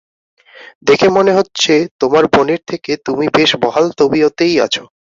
[0.87, 4.83] দেখে মনে হচ্ছে তোমার বোনের থেকে তুমি বেশ বহাল তবিয়তেই আছো।